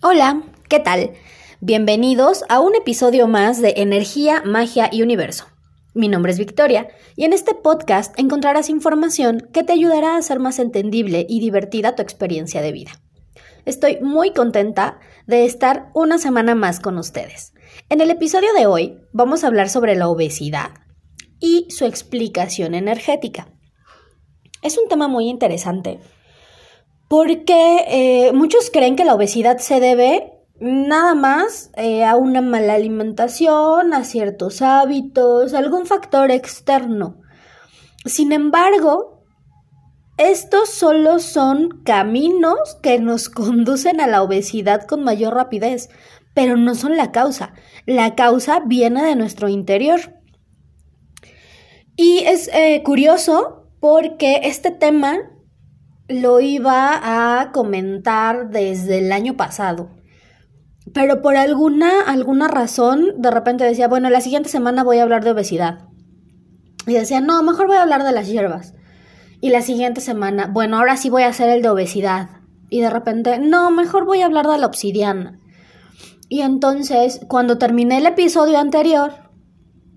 [0.00, 1.14] Hola, ¿qué tal?
[1.60, 5.46] Bienvenidos a un episodio más de Energía, Magia y Universo.
[5.92, 6.86] Mi nombre es Victoria
[7.16, 11.96] y en este podcast encontrarás información que te ayudará a hacer más entendible y divertida
[11.96, 12.92] tu experiencia de vida.
[13.64, 17.52] Estoy muy contenta de estar una semana más con ustedes.
[17.88, 20.70] En el episodio de hoy vamos a hablar sobre la obesidad
[21.40, 23.48] y su explicación energética.
[24.62, 25.98] Es un tema muy interesante
[27.08, 32.74] porque eh, muchos creen que la obesidad se debe nada más eh, a una mala
[32.74, 37.20] alimentación, a ciertos hábitos, algún factor externo.
[38.04, 39.24] Sin embargo,
[40.18, 45.88] estos solo son caminos que nos conducen a la obesidad con mayor rapidez,
[46.34, 47.54] pero no son la causa.
[47.86, 50.14] La causa viene de nuestro interior.
[51.96, 55.18] Y es eh, curioso porque este tema
[56.08, 57.00] lo iba
[57.40, 59.90] a comentar desde el año pasado.
[60.94, 65.22] Pero por alguna, alguna razón, de repente decía, bueno, la siguiente semana voy a hablar
[65.22, 65.80] de obesidad.
[66.86, 68.74] Y decía, no, mejor voy a hablar de las hierbas.
[69.40, 72.30] Y la siguiente semana, bueno, ahora sí voy a hacer el de obesidad.
[72.70, 75.38] Y de repente, no, mejor voy a hablar de la obsidiana.
[76.30, 79.27] Y entonces, cuando terminé el episodio anterior,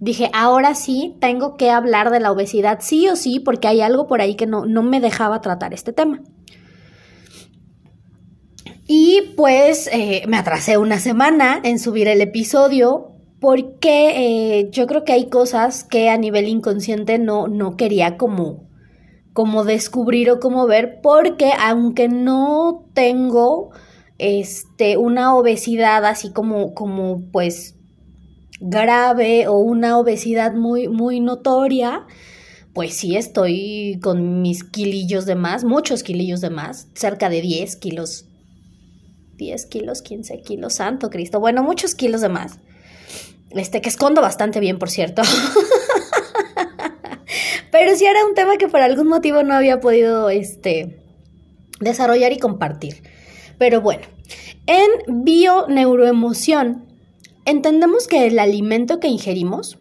[0.01, 4.07] dije, ahora sí tengo que hablar de la obesidad, sí o sí, porque hay algo
[4.07, 6.21] por ahí que no, no me dejaba tratar este tema.
[8.87, 15.05] Y pues eh, me atrasé una semana en subir el episodio porque eh, yo creo
[15.05, 18.67] que hay cosas que a nivel inconsciente no, no quería como,
[19.33, 23.69] como descubrir o como ver porque aunque no tengo
[24.17, 27.75] este, una obesidad así como, como pues
[28.61, 32.05] grave o una obesidad muy, muy notoria,
[32.73, 37.75] pues sí estoy con mis kilillos de más, muchos kilillos de más, cerca de 10
[37.77, 38.25] kilos,
[39.35, 42.59] 10 kilos, 15 kilos, santo Cristo, bueno, muchos kilos de más.
[43.49, 45.23] Este, que escondo bastante bien, por cierto.
[47.71, 51.01] Pero sí era un tema que por algún motivo no había podido, este,
[51.81, 53.03] desarrollar y compartir.
[53.57, 54.03] Pero bueno,
[54.67, 56.90] en bioneuroemoción
[57.45, 59.79] Entendemos que el alimento que ingerimos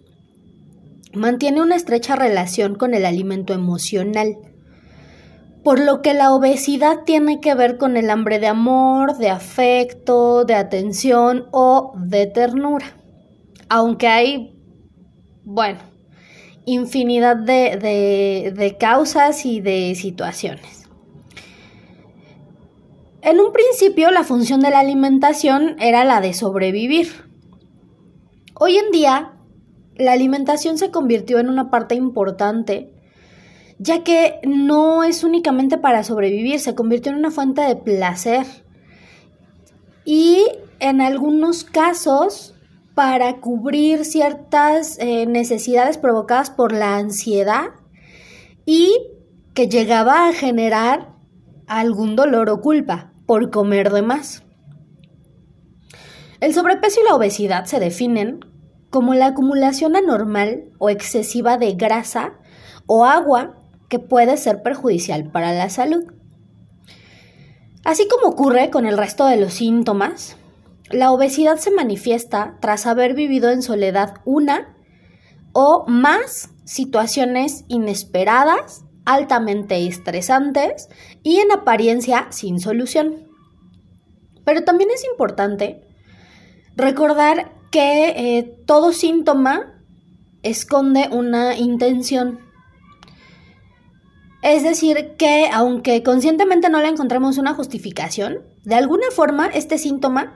[1.12, 4.38] mantiene una estrecha relación con el alimento emocional,
[5.62, 10.44] por lo que la obesidad tiene que ver con el hambre de amor, de afecto,
[10.44, 12.96] de atención o de ternura.
[13.68, 14.58] Aunque hay,
[15.44, 15.80] bueno,
[16.64, 20.88] infinidad de, de causas y de situaciones.
[23.20, 27.29] En un principio la función de la alimentación era la de sobrevivir,
[28.62, 29.32] Hoy en día,
[29.96, 32.92] la alimentación se convirtió en una parte importante,
[33.78, 38.44] ya que no es únicamente para sobrevivir, se convirtió en una fuente de placer
[40.04, 40.44] y
[40.78, 42.54] en algunos casos
[42.94, 47.70] para cubrir ciertas eh, necesidades provocadas por la ansiedad
[48.66, 48.92] y
[49.54, 51.14] que llegaba a generar
[51.66, 54.42] algún dolor o culpa por comer de más.
[56.40, 58.49] El sobrepeso y la obesidad se definen
[58.90, 62.34] como la acumulación anormal o excesiva de grasa
[62.86, 63.56] o agua
[63.88, 66.04] que puede ser perjudicial para la salud.
[67.84, 70.36] Así como ocurre con el resto de los síntomas,
[70.90, 74.76] la obesidad se manifiesta tras haber vivido en soledad una
[75.52, 80.88] o más situaciones inesperadas, altamente estresantes
[81.22, 83.28] y en apariencia sin solución.
[84.44, 85.82] Pero también es importante
[86.76, 89.82] recordar que eh, todo síntoma
[90.42, 92.40] esconde una intención.
[94.42, 100.34] Es decir, que aunque conscientemente no le encontremos una justificación, de alguna forma este síntoma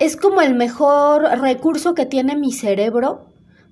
[0.00, 3.26] es como el mejor recurso que tiene mi cerebro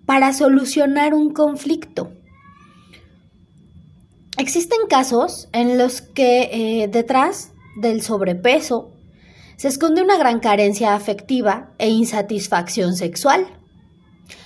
[0.07, 2.11] para solucionar un conflicto.
[4.39, 6.51] Existen casos en los que
[6.83, 8.96] eh, detrás del sobrepeso
[9.57, 13.47] se esconde una gran carencia afectiva e insatisfacción sexual.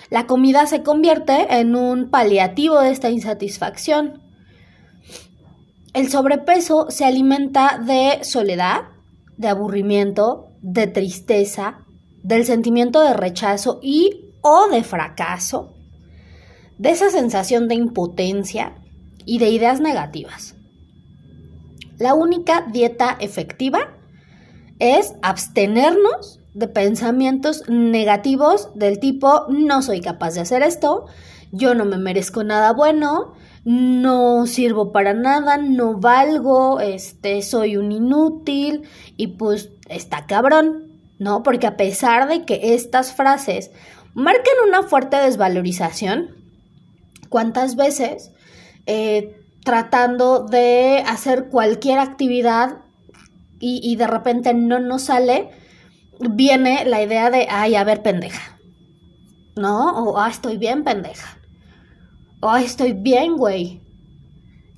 [0.09, 4.23] La comida se convierte en un paliativo de esta insatisfacción.
[5.95, 8.83] El sobrepeso se alimenta de soledad,
[9.37, 11.81] de aburrimiento, de tristeza,
[12.23, 15.75] del sentimiento de rechazo y o de fracaso,
[16.79, 18.75] de esa sensación de impotencia
[19.27, 20.55] y de ideas negativas.
[21.99, 24.00] La única dieta efectiva
[24.81, 31.07] es abstenernos de pensamientos negativos del tipo no soy capaz de hacer esto,
[31.53, 33.35] yo no me merezco nada bueno,
[33.65, 38.83] no sirvo para nada, no valgo, este soy un inútil
[39.17, 40.91] y pues está cabrón.
[41.21, 41.43] ¿no?
[41.45, 43.71] Porque a pesar de que estas frases
[44.15, 46.31] marcan una fuerte desvalorización,
[47.29, 48.33] ¿cuántas veces
[48.87, 52.79] eh, tratando de hacer cualquier actividad
[53.61, 55.51] y, de repente no nos sale,
[56.19, 58.59] viene la idea de, ay, a ver, pendeja,
[59.55, 59.91] ¿no?
[60.03, 61.39] O, ah, estoy bien, pendeja.
[62.41, 63.83] O, estoy bien, güey.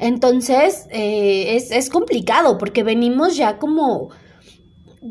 [0.01, 4.11] Entonces, eh, es, es, complicado porque venimos ya como,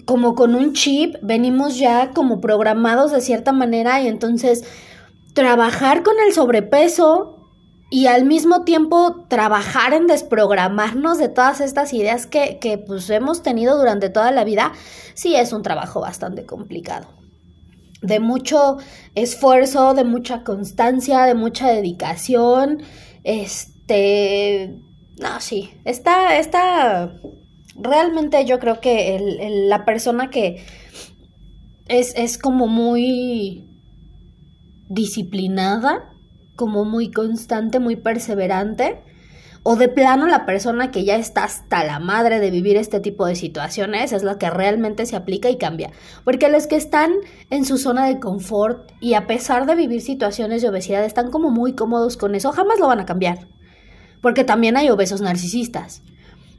[0.03, 4.65] como con un chip, venimos ya como programados de cierta manera y entonces
[5.33, 7.40] trabajar con el sobrepeso
[7.93, 13.43] y al mismo tiempo trabajar en desprogramarnos de todas estas ideas que, que pues hemos
[13.43, 14.71] tenido durante toda la vida,
[15.13, 17.09] sí es un trabajo bastante complicado.
[18.01, 18.77] De mucho
[19.13, 22.81] esfuerzo, de mucha constancia, de mucha dedicación.
[23.25, 24.79] Este.
[25.21, 25.71] No, sí.
[25.83, 26.39] Está.
[26.39, 27.11] está
[27.75, 29.19] realmente yo creo que
[29.67, 30.63] la persona que
[31.87, 33.67] es, es como muy
[34.87, 36.10] disciplinada
[36.61, 39.01] como muy constante, muy perseverante,
[39.63, 43.25] o de plano la persona que ya está hasta la madre de vivir este tipo
[43.25, 45.89] de situaciones es la que realmente se aplica y cambia.
[46.23, 47.13] Porque los que están
[47.49, 51.49] en su zona de confort y a pesar de vivir situaciones de obesidad están como
[51.49, 53.47] muy cómodos con eso, jamás lo van a cambiar.
[54.21, 56.03] Porque también hay obesos narcisistas.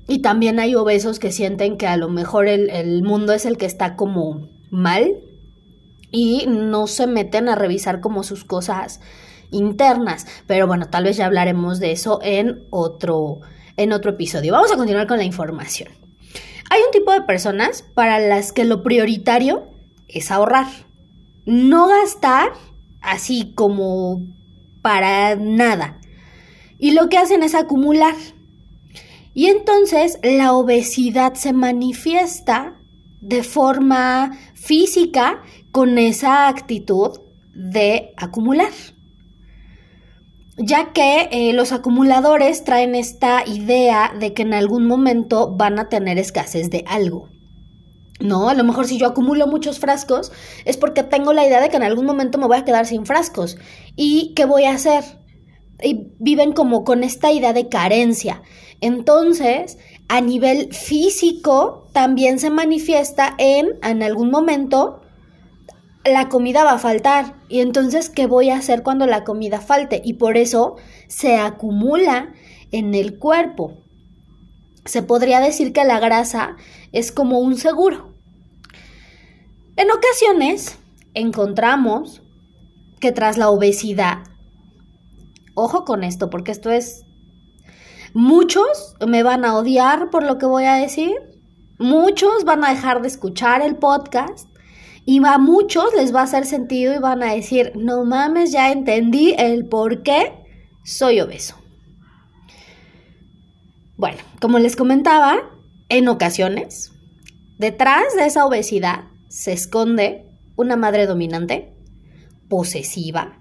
[0.08, 3.56] Y también hay obesos que sienten que a lo mejor el, el mundo es el
[3.56, 5.12] que está como mal
[6.10, 9.00] y no se meten a revisar como sus cosas
[9.52, 10.26] internas.
[10.46, 13.40] Pero bueno, tal vez ya hablaremos de eso en otro,
[13.76, 14.52] en otro episodio.
[14.52, 15.90] Vamos a continuar con la información.
[16.70, 19.68] Hay un tipo de personas para las que lo prioritario
[20.08, 20.66] es ahorrar.
[21.44, 22.52] No gastar
[23.00, 24.22] así como
[24.80, 26.00] para nada.
[26.78, 28.14] Y lo que hacen es acumular.
[29.34, 32.78] Y entonces la obesidad se manifiesta
[33.20, 37.20] de forma física con esa actitud
[37.54, 38.72] de acumular
[40.56, 45.88] ya que eh, los acumuladores traen esta idea de que en algún momento van a
[45.88, 47.28] tener escasez de algo.
[48.20, 50.30] No, a lo mejor si yo acumulo muchos frascos
[50.64, 53.04] es porque tengo la idea de que en algún momento me voy a quedar sin
[53.04, 53.56] frascos.
[53.96, 55.02] ¿Y qué voy a hacer?
[55.82, 58.42] Y viven como con esta idea de carencia.
[58.80, 59.78] Entonces,
[60.08, 65.01] a nivel físico, también se manifiesta en, en algún momento,
[66.04, 67.36] la comida va a faltar.
[67.48, 70.00] Y entonces, ¿qué voy a hacer cuando la comida falte?
[70.04, 70.76] Y por eso
[71.08, 72.32] se acumula
[72.70, 73.78] en el cuerpo.
[74.84, 76.56] Se podría decir que la grasa
[76.90, 78.14] es como un seguro.
[79.76, 80.78] En ocasiones
[81.14, 82.22] encontramos
[83.00, 84.18] que tras la obesidad,
[85.54, 87.04] ojo con esto, porque esto es...
[88.14, 91.14] Muchos me van a odiar por lo que voy a decir,
[91.78, 94.51] muchos van a dejar de escuchar el podcast
[95.04, 98.70] y a muchos les va a hacer sentido y van a decir, no mames, ya
[98.70, 100.32] entendí el por qué
[100.84, 101.56] soy obeso.
[103.96, 105.38] Bueno, como les comentaba,
[105.88, 106.92] en ocasiones,
[107.58, 110.26] detrás de esa obesidad se esconde
[110.56, 111.74] una madre dominante,
[112.48, 113.38] posesiva,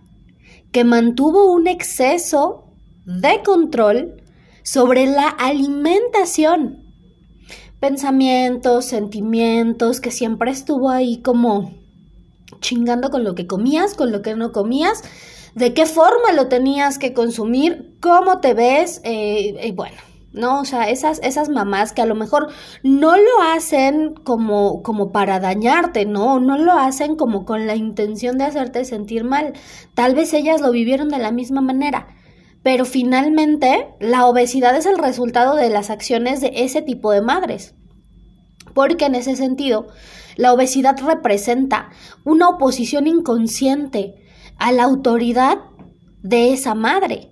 [0.71, 2.75] que mantuvo un exceso
[3.05, 4.21] de control
[4.63, 6.80] sobre la alimentación
[7.81, 11.73] pensamientos, sentimientos, que siempre estuvo ahí como
[12.61, 15.03] chingando con lo que comías, con lo que no comías,
[15.55, 19.97] de qué forma lo tenías que consumir, cómo te ves, eh, y bueno,
[20.31, 20.61] ¿no?
[20.61, 22.49] O sea, esas, esas mamás que a lo mejor
[22.83, 26.39] no lo hacen como, como para dañarte, ¿no?
[26.39, 29.53] No lo hacen como con la intención de hacerte sentir mal.
[29.95, 32.07] Tal vez ellas lo vivieron de la misma manera.
[32.63, 37.73] Pero finalmente, la obesidad es el resultado de las acciones de ese tipo de madres.
[38.73, 39.87] Porque en ese sentido,
[40.35, 41.89] la obesidad representa
[42.23, 44.15] una oposición inconsciente
[44.57, 45.57] a la autoridad
[46.21, 47.29] de esa madre.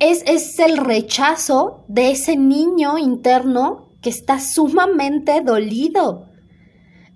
[0.00, 6.28] Es, es, el rechazo de ese niño interno que está sumamente dolido.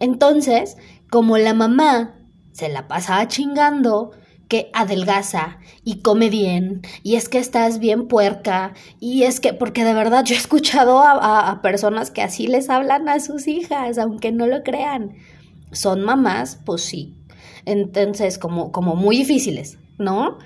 [0.00, 0.76] Entonces,
[1.11, 2.16] como la mamá
[2.52, 4.12] se la pasaba chingando,
[4.53, 9.83] que adelgaza y come bien, y es que estás bien puerca, y es que, porque
[9.83, 14.31] de verdad yo he escuchado a, personas que así les hablan a sus hijas, aunque
[14.31, 15.15] no lo crean.
[15.71, 17.15] Son mamás, pues sí.
[17.65, 20.37] Entonces, como, como muy difíciles, ¿no?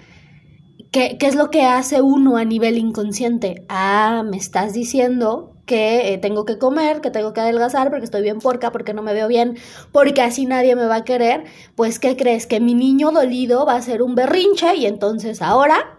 [0.93, 3.65] ¿Qué, ¿Qué es lo que hace uno a nivel inconsciente?
[3.69, 8.23] Ah, me estás diciendo que eh, tengo que comer, que tengo que adelgazar porque estoy
[8.23, 9.58] bien porca, porque no me veo bien,
[9.92, 11.44] porque así nadie me va a querer,
[11.75, 12.46] pues ¿qué crees?
[12.46, 15.99] Que mi niño dolido va a ser un berrinche y entonces ahora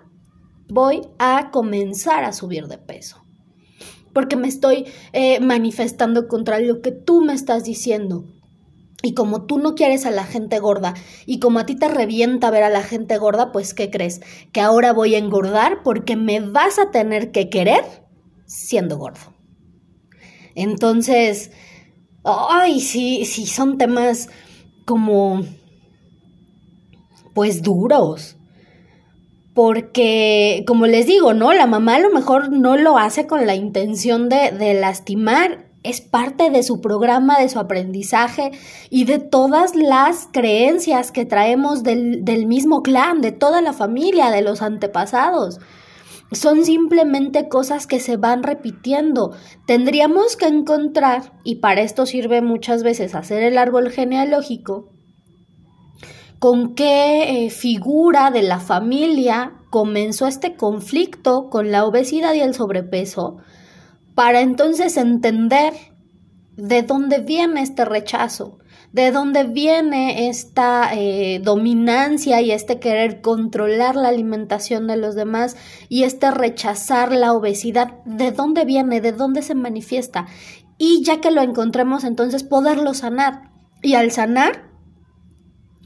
[0.69, 3.23] voy a comenzar a subir de peso.
[4.13, 8.25] Porque me estoy eh, manifestando contra lo que tú me estás diciendo.
[9.03, 10.95] Y como tú no quieres a la gente gorda
[11.27, 14.21] y como a ti te revienta ver a la gente gorda, pues ¿qué crees?
[14.51, 17.83] Que ahora voy a engordar porque me vas a tener que querer
[18.47, 19.36] siendo gordo.
[20.57, 21.51] Entonces,
[22.23, 24.27] ay, sí, sí, son temas
[24.85, 25.43] como,
[27.35, 28.37] pues duros.
[29.53, 31.53] Porque, como les digo, ¿no?
[31.53, 36.01] La mamá a lo mejor no lo hace con la intención de, de lastimar es
[36.01, 38.51] parte de su programa, de su aprendizaje
[38.89, 44.31] y de todas las creencias que traemos del, del, mismo clan, de toda la familia,
[44.31, 45.59] de los antepasados.
[46.31, 49.31] Son simplemente cosas que se van repitiendo.
[49.65, 54.89] Tendríamos que encontrar, y para esto sirve muchas veces hacer el árbol genealógico,
[56.39, 62.53] con qué eh, figura de la familia comenzó este conflicto con la obesidad y el
[62.53, 63.37] sobrepeso,
[64.13, 65.73] para entonces entender
[66.55, 68.59] de dónde viene este rechazo,
[68.91, 75.55] de dónde viene esta eh, dominancia y este querer controlar la alimentación de los demás
[75.89, 80.27] y este rechazar la obesidad, de dónde viene, de dónde se manifiesta.
[80.77, 83.51] Y ya que lo encontremos, entonces poderlo sanar.
[83.81, 84.67] Y al sanar,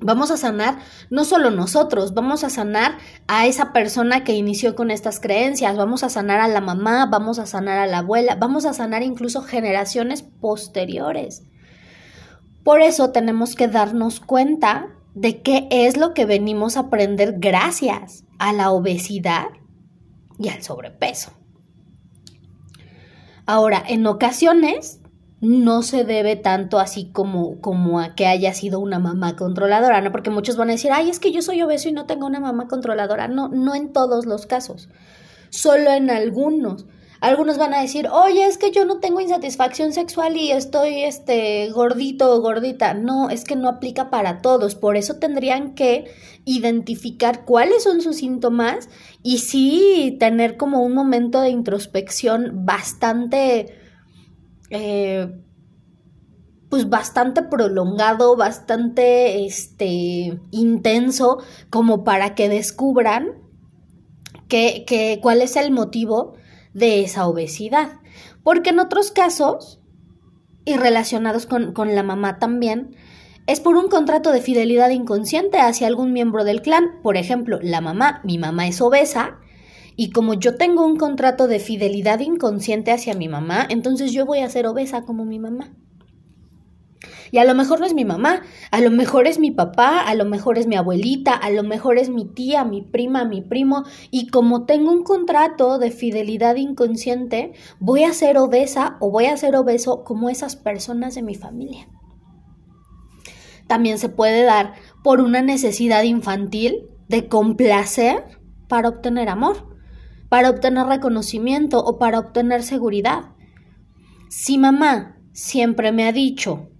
[0.03, 0.79] Vamos a sanar
[1.11, 6.03] no solo nosotros, vamos a sanar a esa persona que inició con estas creencias, vamos
[6.03, 9.43] a sanar a la mamá, vamos a sanar a la abuela, vamos a sanar incluso
[9.43, 11.43] generaciones posteriores.
[12.63, 18.23] Por eso tenemos que darnos cuenta de qué es lo que venimos a aprender gracias
[18.39, 19.47] a la obesidad
[20.39, 21.31] y al sobrepeso.
[23.45, 25.01] Ahora, en ocasiones
[25.41, 30.11] no se debe tanto así como, como a que haya sido una mamá controladora, ¿no?
[30.11, 32.39] Porque muchos van a decir, ay, es que yo soy obeso y no tengo una
[32.39, 33.27] mamá controladora.
[33.27, 34.87] No, no en todos los casos,
[35.49, 36.85] solo en algunos.
[37.21, 41.69] Algunos van a decir, oye, es que yo no tengo insatisfacción sexual y estoy este
[41.69, 42.93] gordito o gordita.
[42.93, 44.75] No, es que no aplica para todos.
[44.75, 46.11] Por eso tendrían que
[46.45, 48.89] identificar cuáles son sus síntomas
[49.21, 53.77] y sí tener como un momento de introspección bastante
[54.71, 55.29] eh,
[56.71, 63.33] pues bastante prolongado, bastante este, intenso, como para que descubran
[64.47, 66.37] que, cuál es el motivo
[66.73, 67.99] de esa obesidad.
[68.43, 69.79] Porque en otros casos,
[70.65, 72.95] y relacionados con, con la mamá también,
[73.47, 77.01] es por un contrato de fidelidad inconsciente hacia algún miembro del clan.
[77.01, 79.39] Por ejemplo, la mamá, mi mamá es obesa,
[79.95, 84.39] y como yo tengo un contrato de fidelidad inconsciente hacia mi mamá, entonces yo voy
[84.39, 85.73] a ser obesa como mi mamá.
[87.31, 90.13] Y a lo mejor no es mi mamá, a lo mejor es mi papá, a
[90.15, 93.85] lo mejor es mi abuelita, a lo mejor es mi tía, mi prima, mi primo.
[94.11, 99.37] Y como tengo un contrato de fidelidad inconsciente, voy a ser obesa o voy a
[99.37, 101.87] ser obeso como esas personas de mi familia.
[103.67, 104.73] También se puede dar
[105.03, 108.25] por una necesidad infantil de complacer
[108.67, 109.71] para obtener amor
[110.31, 113.35] para obtener reconocimiento o para obtener seguridad.
[114.29, 116.70] Si mamá siempre me ha dicho,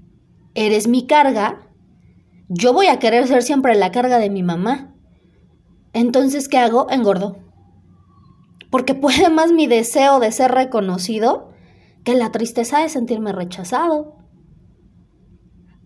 [0.55, 1.67] eres mi carga,
[2.49, 4.93] yo voy a querer ser siempre la carga de mi mamá.
[5.93, 6.89] Entonces, ¿qué hago?
[6.89, 7.37] Engordo.
[8.69, 11.51] Porque puede más mi deseo de ser reconocido
[12.03, 14.15] que la tristeza de sentirme rechazado.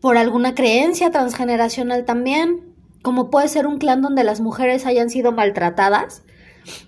[0.02, 5.32] Por alguna creencia transgeneracional también, como puede ser un clan donde las mujeres hayan sido
[5.32, 6.24] maltratadas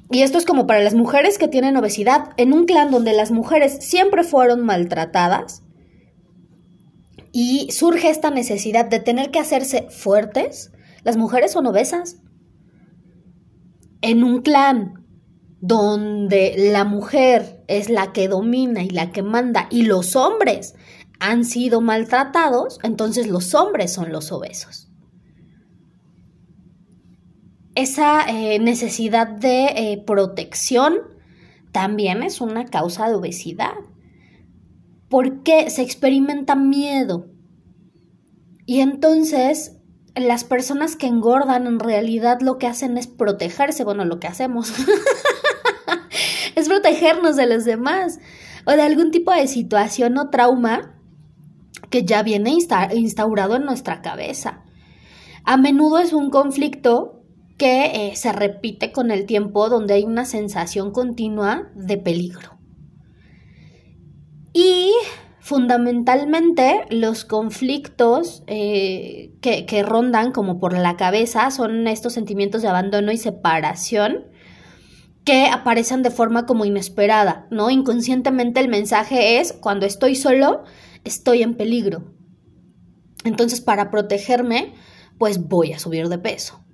[0.10, 2.30] y esto es como para las mujeres que tienen obesidad.
[2.38, 5.64] En un clan donde las mujeres siempre fueron maltratadas
[7.32, 10.72] y surge esta necesidad de tener que hacerse fuertes,
[11.04, 12.18] las mujeres son obesas.
[14.02, 15.06] En un clan
[15.60, 20.76] donde la mujer es la que domina y la que manda y los hombres
[21.20, 24.88] han sido maltratados, entonces los hombres son los obesos
[27.78, 30.96] esa eh, necesidad de eh, protección
[31.72, 33.76] también es una causa de obesidad.
[35.10, 37.28] Porque se experimenta miedo.
[38.66, 39.78] Y entonces
[40.16, 44.74] las personas que engordan en realidad lo que hacen es protegerse, bueno, lo que hacemos
[46.56, 48.20] es protegernos de los demás
[48.66, 50.96] o de algún tipo de situación o trauma
[51.90, 52.54] que ya viene
[52.94, 54.64] instaurado en nuestra cabeza.
[55.46, 57.22] A menudo es un conflicto
[57.58, 62.57] que eh, se repite con el tiempo donde hay una sensación continua de peligro.
[64.58, 64.92] Y
[65.40, 73.12] fundamentalmente los conflictos eh, que, rondan como por la cabeza son estos sentimientos de abandono
[73.12, 74.26] y separación
[75.24, 77.70] que aparecen de forma como inesperada, ¿no?
[77.70, 80.64] Inconscientemente el mensaje es, cuando estoy solo,
[81.04, 82.16] estoy en peligro.
[83.26, 84.74] Entonces, para protegerme,
[85.20, 86.66] pues voy a subir de peso.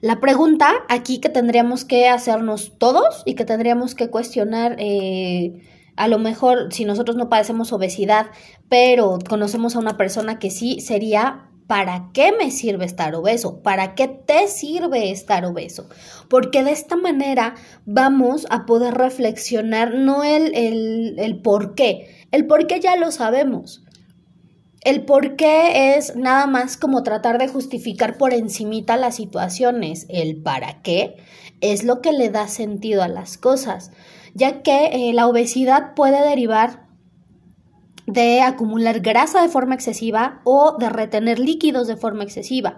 [0.00, 5.60] La pregunta aquí que tendríamos que hacernos todos y que tendríamos que cuestionar, eh,
[5.96, 8.26] a lo mejor si nosotros no padecemos obesidad,
[8.68, 13.62] pero conocemos a una persona que sí, sería ¿Para qué me sirve estar obeso?
[13.62, 15.88] ¿Para qué te sirve estar obeso?
[16.28, 17.54] Porque de esta manera
[17.86, 23.10] vamos a poder reflexionar no el, el, el por qué, el por qué ya lo
[23.10, 23.82] sabemos.
[24.82, 30.04] El por qué es nada más como tratar de justificar por encimita las situaciones.
[30.10, 31.16] El para qué
[31.62, 33.92] es lo que le da sentido a las cosas,
[34.34, 36.86] ya que eh, la obesidad puede derivar
[38.06, 42.76] de acumular grasa de forma excesiva o de retener líquidos de forma excesiva.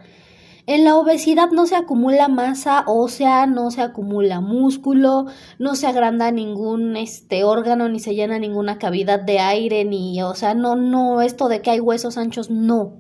[0.66, 5.26] En la obesidad no se acumula masa ósea, no se acumula músculo,
[5.58, 10.34] no se agranda ningún este órgano ni se llena ninguna cavidad de aire ni, o
[10.34, 12.94] sea, no no esto de que hay huesos anchos no.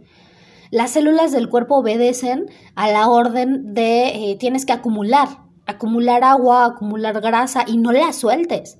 [0.70, 6.64] Las células del cuerpo obedecen a la orden de eh, tienes que acumular, acumular agua,
[6.64, 8.78] acumular grasa y no la sueltes.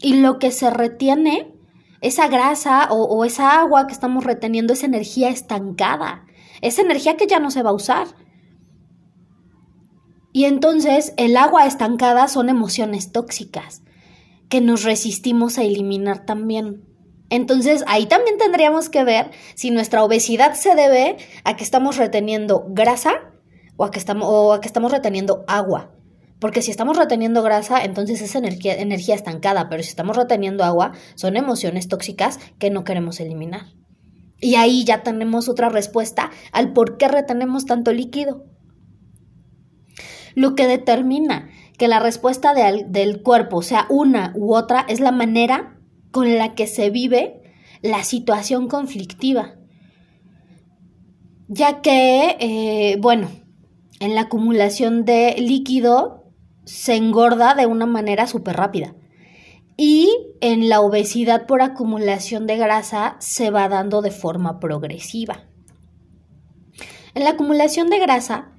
[0.00, 1.56] Y lo que se retiene
[2.00, 6.24] esa grasa o, esa agua que estamos reteniendo es energía estancada,
[6.60, 8.06] es energía que ya no se va a usar.
[10.32, 13.82] Y entonces el agua estancada son emociones tóxicas
[14.48, 16.84] que nos resistimos a eliminar también.
[17.30, 22.66] Entonces ahí también tendríamos que ver si nuestra obesidad se debe a que estamos reteniendo
[22.68, 23.32] grasa
[23.76, 25.95] o a que estamos, o a que estamos reteniendo agua.
[26.38, 30.92] Porque si estamos reteniendo grasa, entonces es energía, energía estancada, pero si estamos reteniendo agua,
[31.14, 33.62] son emociones tóxicas que no queremos eliminar.
[34.40, 38.44] Y ahí ya tenemos otra respuesta al por qué retenemos tanto líquido.
[40.34, 45.78] Lo que determina que la respuesta del cuerpo sea una u otra es la manera
[46.10, 47.40] con la que se vive
[47.80, 49.54] la situación conflictiva.
[51.48, 53.28] Ya que, eh, bueno,
[54.00, 56.25] en la acumulación de líquido
[56.66, 58.94] se engorda de una manera súper rápida.
[59.78, 65.44] Y en la obesidad por acumulación de grasa se va dando de forma progresiva.
[67.14, 68.52] En la acumulación de grasa,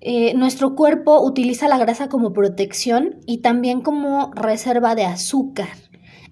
[0.00, 5.68] eh, nuestro cuerpo utiliza la grasa como protección y también como reserva de azúcar.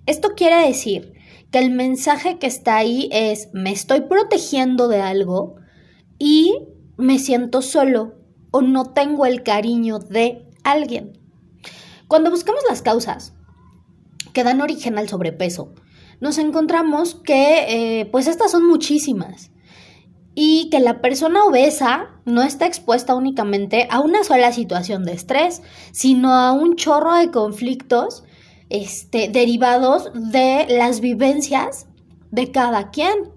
[0.06, 1.14] Esto quiere decir
[1.50, 5.56] que el mensaje que está ahí es me estoy protegiendo de algo
[6.18, 6.54] y
[6.96, 8.14] me siento solo
[8.50, 11.18] o no tengo el cariño de alguien.
[12.06, 13.34] Cuando buscamos las causas
[14.32, 15.74] que dan origen al sobrepeso,
[16.20, 19.50] nos encontramos que eh, pues estas son muchísimas
[20.34, 25.62] y que la persona obesa no está expuesta únicamente a una sola situación de estrés,
[25.92, 28.24] sino a un chorro de conflictos
[28.68, 31.86] este, derivados de las vivencias
[32.30, 33.32] de cada quien.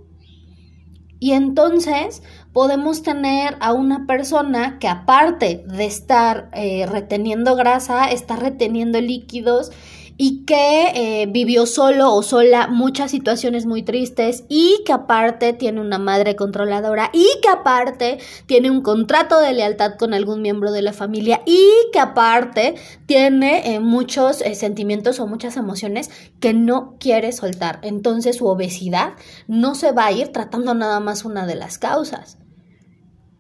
[1.20, 2.22] Y entonces
[2.54, 9.72] podemos tener a una persona que aparte de estar eh, reteniendo grasa, está reteniendo líquidos
[10.18, 15.82] y que eh, vivió solo o sola muchas situaciones muy tristes y que aparte tiene
[15.82, 20.84] una madre controladora y que aparte tiene un contrato de lealtad con algún miembro de
[20.84, 22.76] la familia y que aparte
[23.08, 27.80] tiene eh, muchos sentimientos o muchas emociones que no quiere soltar.
[27.82, 29.14] Entonces su obesidad
[29.48, 32.38] no se va a ir tratando nada más una de las causas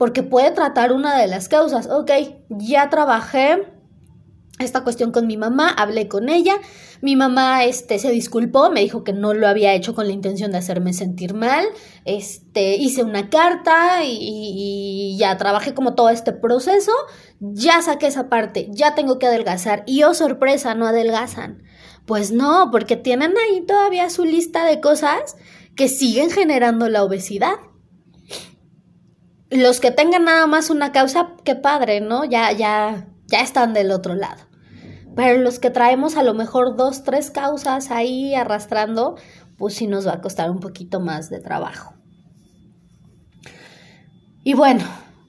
[0.01, 1.87] porque puede tratar una de las causas.
[1.87, 2.09] Ok,
[2.49, 3.67] ya trabajé
[4.57, 6.55] esta cuestión con mi mamá, hablé con ella,
[7.01, 10.51] mi mamá este, se disculpó, me dijo que no lo había hecho con la intención
[10.51, 11.65] de hacerme sentir mal,
[12.03, 16.93] este, hice una carta y, y ya trabajé como todo este proceso,
[17.39, 21.61] ya saqué esa parte, ya tengo que adelgazar y oh sorpresa, no adelgazan.
[22.07, 25.35] Pues no, porque tienen ahí todavía su lista de cosas
[25.75, 27.53] que siguen generando la obesidad
[29.51, 32.23] los que tengan nada más una causa, qué padre, ¿no?
[32.23, 34.43] Ya, ya, ya están del otro lado.
[35.15, 39.17] Pero los que traemos a lo mejor dos, tres causas ahí arrastrando,
[39.57, 41.93] pues sí nos va a costar un poquito más de trabajo.
[44.43, 44.85] Y bueno,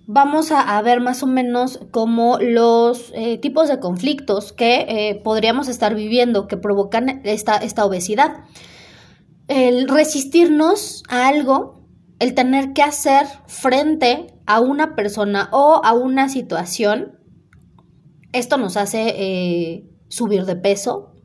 [0.06, 5.68] vamos a, ver más o menos cómo los eh, tipos de conflictos que eh, podríamos
[5.68, 8.44] estar viviendo que provocan esta, esta obesidad.
[9.48, 11.81] El resistirnos a algo
[12.22, 17.18] el tener que hacer frente a una persona o a una situación,
[18.32, 21.16] esto nos hace eh, subir de peso.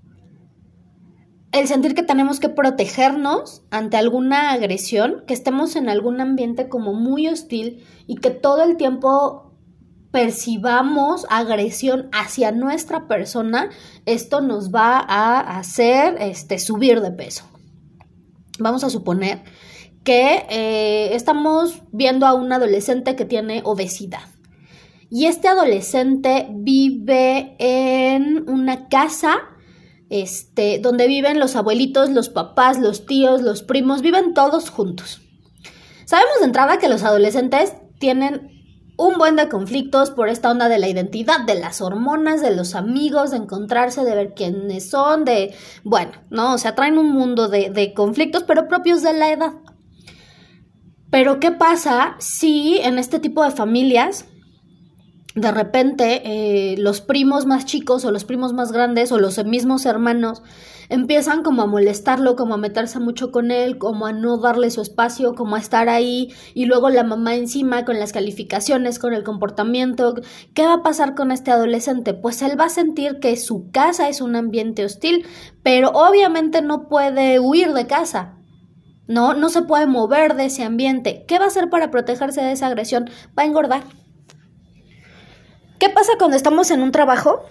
[1.52, 6.96] El sentir que tenemos que protegernos ante alguna agresión, que estemos en algún ambiente como
[6.96, 9.54] muy hostil y que todo el tiempo
[10.10, 13.70] percibamos agresión hacia nuestra persona,
[14.08, 17.46] esto nos va a hacer este, subir de peso.
[18.58, 19.44] Vamos a suponer
[20.08, 24.22] que eh, estamos viendo a un adolescente que tiene obesidad.
[25.10, 29.36] Y este adolescente vive en una casa
[30.10, 35.20] este, donde viven los abuelitos, los papás, los tíos, los primos, viven todos juntos.
[36.06, 40.80] Sabemos de entrada que los adolescentes tienen un buen de conflictos por esta onda de
[40.80, 45.54] la identidad, de las hormonas, de los amigos, de encontrarse, de ver quiénes son, de,
[45.84, 46.54] bueno, ¿no?
[46.54, 49.52] O sea, traen un mundo de, de conflictos, pero propios de la edad.
[51.10, 54.26] Pero ¿qué pasa si en este tipo de familias
[55.38, 59.86] de repente eh, los primos más chicos o los primos más grandes o los mismos
[59.86, 60.42] hermanos
[60.90, 64.82] empiezan como a molestarlo, como a meterse mucho con él, como a no darle su
[64.82, 69.24] espacio, como a estar ahí y luego la mamá encima con las calificaciones, con el
[69.24, 70.16] comportamiento.
[70.56, 72.16] ¿Qué va a pasar con este adolescente?
[72.16, 75.26] Pues él va a sentir que su casa es un ambiente hostil,
[75.62, 78.38] pero obviamente no puede huir de casa.
[79.08, 81.24] No, no se puede mover de ese ambiente.
[81.28, 83.10] ¿Qué va a hacer para protegerse de esa agresión?
[83.38, 83.84] Va a engordar.
[85.80, 87.46] ¿Qué pasa cuando estamos en un trabajo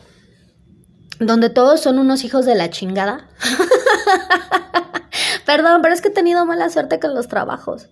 [1.19, 3.29] donde todos son unos hijos de la chingada?
[5.47, 7.89] Perdón, pero es que he tenido mala suerte con los trabajos.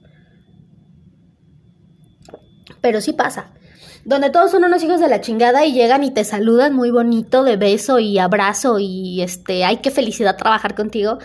[2.80, 3.52] Pero sí pasa.
[4.04, 7.44] Donde todos son unos hijos de la chingada y llegan y te saludan muy bonito
[7.44, 11.18] de beso y abrazo y este, ay, qué felicidad trabajar contigo.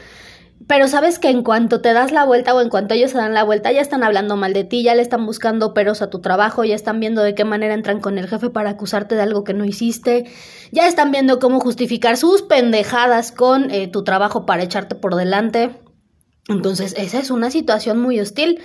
[0.68, 3.34] Pero sabes que en cuanto te das la vuelta o en cuanto ellos se dan
[3.34, 6.20] la vuelta, ya están hablando mal de ti, ya le están buscando peros a tu
[6.20, 9.44] trabajo, ya están viendo de qué manera entran con el jefe para acusarte de algo
[9.44, 10.26] que no hiciste,
[10.72, 15.72] ya están viendo cómo justificar sus pendejadas con eh, tu trabajo para echarte por delante.
[16.50, 18.60] Entonces, esa es una situación muy hostil.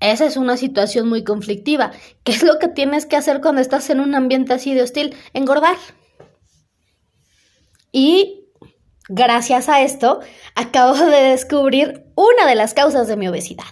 [0.00, 1.92] Esa es una situación muy conflictiva.
[2.22, 5.14] ¿Qué es lo que tienes que hacer cuando estás en un ambiente así de hostil?
[5.32, 5.76] Engordar.
[7.92, 8.45] Y
[9.08, 10.20] Gracias a esto,
[10.54, 13.64] acabo de descubrir una de las causas de mi obesidad.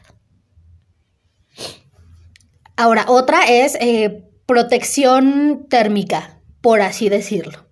[2.77, 7.67] Ahora, otra es eh, protección térmica, por así decirlo.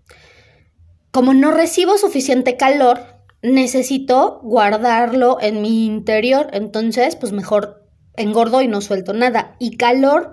[1.10, 3.00] Como no recibo suficiente calor,
[3.42, 9.56] necesito guardarlo en mi interior, entonces pues mejor engordo y no suelto nada.
[9.58, 10.32] Y calor,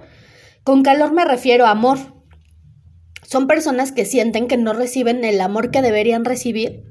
[0.63, 1.97] con calor me refiero a amor.
[3.23, 6.88] Son personas que sienten que no reciben el amor que deberían recibir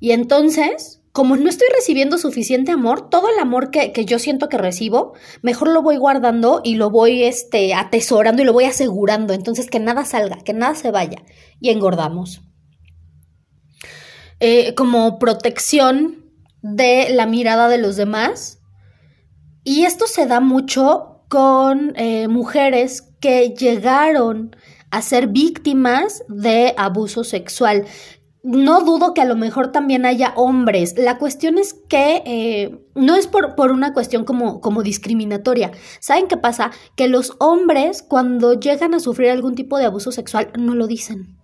[0.00, 4.58] y entonces, como no estoy recibiendo suficiente amor, todo el amor que, yo siento que
[4.58, 9.32] recibo, mejor lo voy guardando y lo voy este, atesorando y lo voy asegurando.
[9.32, 11.22] Entonces, que nada salga, que nada se vaya.
[11.60, 12.42] Y engordamos.
[14.40, 16.24] Eh, como protección
[16.62, 18.58] de la mirada de los demás.
[19.62, 24.56] Y esto se da mucho con eh, mujeres que llegaron
[24.90, 27.86] a ser víctimas de abuso sexual
[28.44, 30.94] no dudo que a lo mejor también haya hombres.
[30.98, 35.72] La cuestión es que eh, no es por, por una cuestión como, como, discriminatoria.
[35.98, 36.70] ¿Saben qué pasa?
[36.94, 41.38] Que los hombres cuando llegan a sufrir algún tipo de abuso sexual no lo dicen.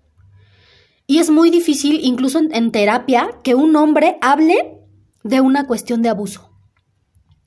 [1.06, 4.78] Y es muy difícil, incluso en terapia, que un hombre hable
[5.24, 6.49] de una cuestión de abuso.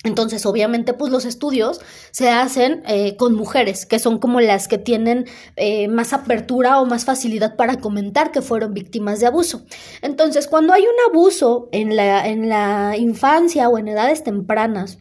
[0.03, 1.79] Entonces, obviamente, pues los estudios
[2.11, 6.85] se hacen eh, con mujeres, que son como las que tienen eh, más apertura o
[6.85, 9.65] más facilidad para comentar que fueron víctimas de abuso.
[10.01, 14.99] Entonces, cuando hay un abuso en la, en la infancia o en edades tempranas,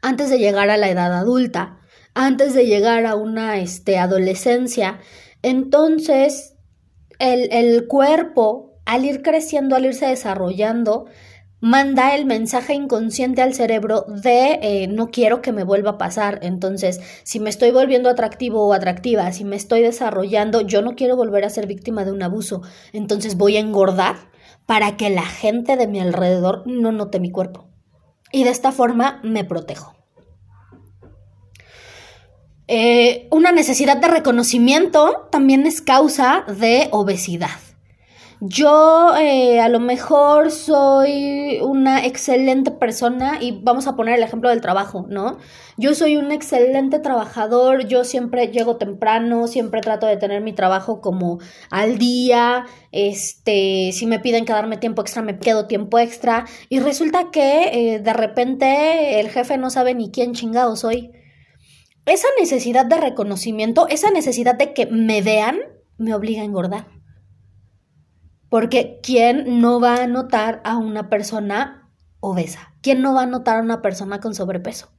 [0.00, 1.78] antes de llegar a la edad adulta,
[2.14, 4.98] antes de llegar a una este, adolescencia,
[5.42, 6.54] entonces
[7.18, 11.06] el, el cuerpo, al ir creciendo, al irse desarrollando,
[11.62, 16.40] manda el mensaje inconsciente al cerebro de eh, no quiero que me vuelva a pasar.
[16.42, 21.16] Entonces, si me estoy volviendo atractivo o atractiva, si me estoy desarrollando, yo no quiero
[21.16, 22.62] volver a ser víctima de un abuso.
[22.92, 24.16] Entonces voy a engordar
[24.66, 27.68] para que la gente de mi alrededor no note mi cuerpo.
[28.32, 29.94] Y de esta forma me protejo.
[32.66, 37.71] Eh, una necesidad de reconocimiento también es causa de obesidad.
[38.44, 44.50] Yo eh, a lo mejor soy una excelente persona y vamos a poner el ejemplo
[44.50, 45.38] del trabajo, ¿no?
[45.76, 51.00] Yo soy un excelente trabajador, yo siempre llego temprano, siempre trato de tener mi trabajo
[51.00, 51.38] como
[51.70, 57.30] al día, este, si me piden quedarme tiempo extra, me quedo tiempo extra y resulta
[57.30, 61.12] que eh, de repente el jefe no sabe ni quién chingado soy.
[62.06, 65.60] Esa necesidad de reconocimiento, esa necesidad de que me vean,
[65.96, 67.01] me obliga a engordar.
[68.52, 71.88] Porque ¿quién no va a notar a una persona
[72.20, 72.74] obesa?
[72.82, 74.90] ¿Quién no va a notar a una persona con sobrepeso?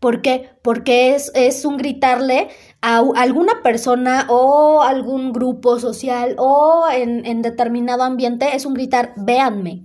[0.00, 0.56] ¿Por qué?
[0.62, 2.48] Porque es, es un gritarle
[2.80, 9.12] a alguna persona o algún grupo social o en, en determinado ambiente, es un gritar,
[9.18, 9.84] véanme.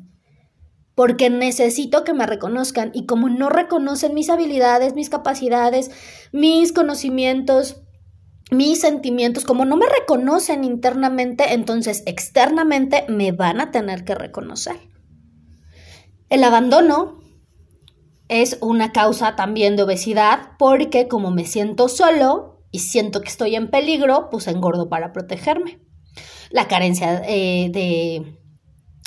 [0.96, 5.92] porque necesito que me reconozcan y como no reconocen mis habilidades, mis capacidades,
[6.32, 7.82] mis conocimientos,
[8.52, 14.76] mis sentimientos, como no me reconocen internamente, entonces externamente me van a tener que reconocer.
[16.30, 17.20] El abandono
[18.28, 23.56] es una causa también de obesidad porque como me siento solo y siento que estoy
[23.56, 25.80] en peligro, pues engordo para protegerme.
[26.52, 28.38] La carencia eh, de,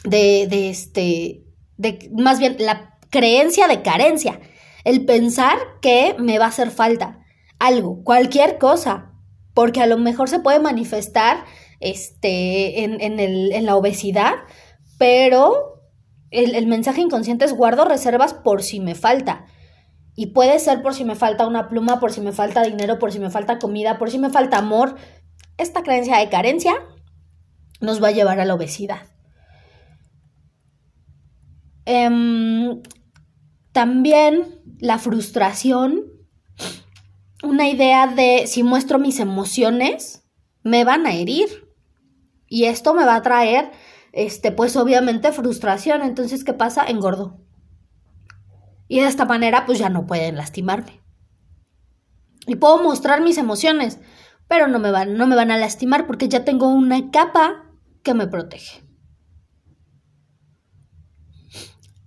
[0.05, 1.45] de, de, este,
[1.77, 4.41] de, más bien la creencia de carencia,
[4.85, 7.21] el pensar que me va a hacer falta
[7.61, 9.12] algo, cualquier cosa,
[9.55, 11.45] porque a lo mejor se puede manifestar
[11.81, 14.35] este, en, en, el, en la obesidad,
[14.99, 15.83] pero
[16.31, 19.47] el, el, mensaje inconsciente es guardo reservas por si me falta.
[20.15, 23.13] Y puede ser por si me falta una pluma, por si me falta dinero, por
[23.13, 24.97] si me falta comida, por si me falta amor.
[25.57, 26.75] Esta creencia de carencia
[27.81, 29.01] nos va a llevar a la obesidad.
[31.87, 32.81] Eh,
[33.73, 36.12] también la frustración
[37.43, 40.25] una idea de si muestro mis emociones,
[40.63, 41.69] me van a herir.
[42.47, 43.71] Y esto me va a traer,
[44.13, 46.03] este, pues obviamente frustración.
[46.03, 46.85] Entonces, ¿qué pasa?
[46.85, 47.41] Engordo.
[48.89, 51.01] Y de esta manera, pues ya no pueden lastimarme.
[52.47, 53.99] Y puedo mostrar mis emociones,
[54.49, 57.71] pero no me van, no me van a lastimar porque ya tengo una capa
[58.03, 58.83] que me protege.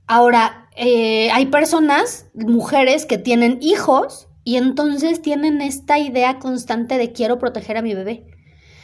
[0.07, 7.11] Ahora, eh, hay personas, mujeres que tienen hijos y entonces tienen esta idea constante de
[7.11, 8.27] quiero proteger a mi bebé.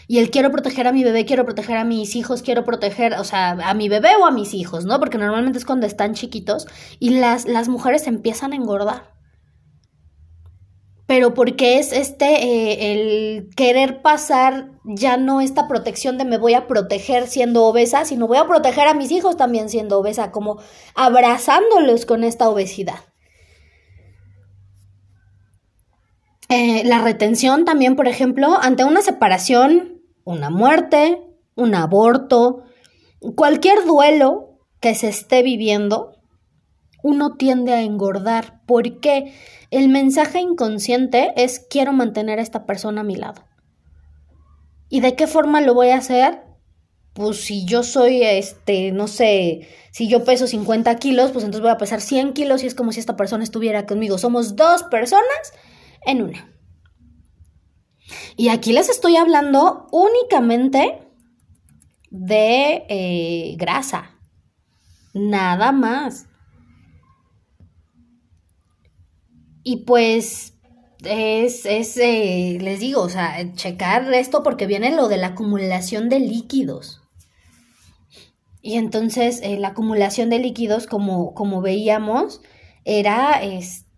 [0.07, 3.23] Y el quiero proteger a mi bebé, quiero proteger a mis hijos, quiero proteger, o
[3.23, 4.99] sea, a mi bebé o a mis hijos, ¿no?
[4.99, 6.67] Porque normalmente es cuando están chiquitos
[6.99, 9.13] y las, las mujeres empiezan a engordar.
[11.05, 16.55] Pero porque es este, eh, el querer pasar ya no esta protección de me voy
[16.55, 20.59] a proteger siendo obesa, sino voy a proteger a mis hijos también siendo obesa, como
[20.95, 23.10] abrazándolos con esta obesidad.
[26.53, 31.21] Eh, la retención también, por ejemplo, ante una separación, una muerte,
[31.55, 32.63] un aborto,
[33.37, 36.17] cualquier duelo que se esté viviendo,
[37.03, 39.33] uno tiende a engordar porque
[39.69, 43.45] el mensaje inconsciente es quiero mantener a esta persona a mi lado.
[44.89, 46.41] ¿Y de qué forma lo voy a hacer?
[47.13, 51.71] Pues si yo soy, este, no sé, si yo peso 50 kilos, pues entonces voy
[51.71, 54.17] a pesar 100 kilos y es como si esta persona estuviera conmigo.
[54.17, 55.53] Somos dos personas
[56.05, 56.51] en una.
[58.35, 61.07] Y aquí les estoy hablando únicamente
[62.09, 64.17] de eh, grasa.
[65.13, 66.27] Nada más.
[69.63, 70.53] Y pues
[71.03, 76.09] es, es eh, les digo, o sea, checar esto porque viene lo de la acumulación
[76.09, 77.01] de líquidos.
[78.61, 82.41] Y entonces eh, la acumulación de líquidos, como, como veíamos,
[82.85, 83.90] era este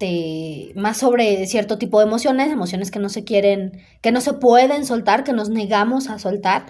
[0.76, 4.86] más sobre cierto tipo de emociones, emociones que no se quieren, que no se pueden
[4.86, 6.66] soltar, que nos negamos a soltar.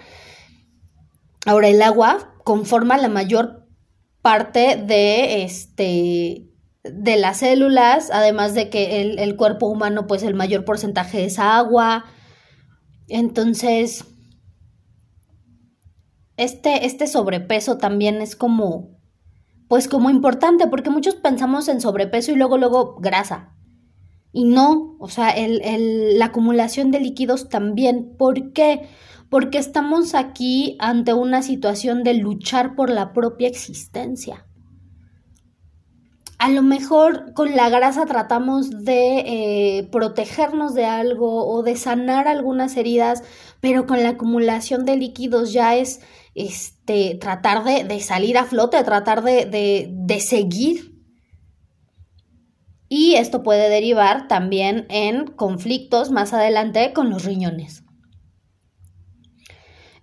[1.46, 3.66] Ahora el agua conforma la mayor
[4.22, 6.50] parte de este
[6.82, 11.38] de las células, además de que el, el cuerpo humano, pues el mayor porcentaje es
[11.38, 12.04] agua.
[13.08, 14.04] Entonces,
[16.36, 18.93] este, este sobrepeso también es como
[19.68, 23.54] pues como importante, porque muchos pensamos en sobrepeso y luego, luego grasa.
[24.32, 28.16] Y no, o sea, el, la acumulación de líquidos también.
[28.18, 28.88] ¿Por qué?
[29.30, 34.46] Porque estamos aquí ante una situación de luchar por la propia existencia.
[36.38, 42.26] A lo mejor con la grasa tratamos de eh, protegernos de algo o de sanar
[42.26, 43.22] algunas heridas,
[43.60, 46.00] pero con la acumulación de líquidos ya es
[46.34, 50.94] este, tratar de, salir a flote, tratar de, de seguir.
[52.88, 57.84] Y esto puede derivar también en conflictos más adelante con los riñones.